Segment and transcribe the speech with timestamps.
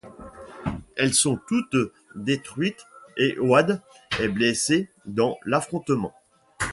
[0.95, 1.75] Elles sont toutes
[2.15, 3.83] détruites et Wade
[4.19, 6.11] est blessé dans l'affrontement.